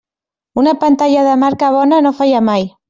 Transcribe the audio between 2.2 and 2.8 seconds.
falla mai.